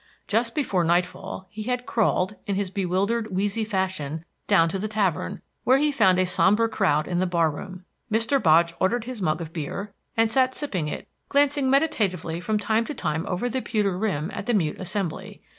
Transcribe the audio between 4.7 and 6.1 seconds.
the tavern, where he